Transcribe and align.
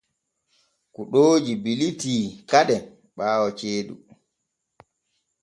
Kuɗooji 0.93 1.51
bilitii 1.63 2.25
kade 2.49 2.75
ɓaawo 3.15 3.47
ceeɗum. 3.57 3.99